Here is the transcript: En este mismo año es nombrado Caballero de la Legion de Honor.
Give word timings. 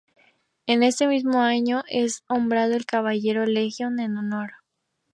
En 0.65 0.81
este 0.81 1.05
mismo 1.07 1.41
año 1.43 1.83
es 1.87 2.23
nombrado 2.27 2.75
Caballero 2.87 3.41
de 3.41 3.47
la 3.53 3.59
Legion 3.61 3.97
de 3.97 4.05
Honor. 4.05 4.53